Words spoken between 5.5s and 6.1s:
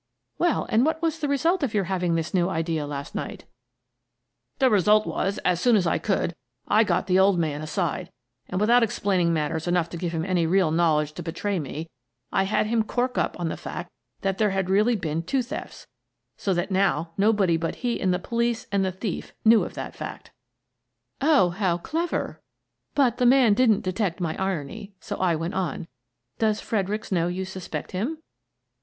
soon as I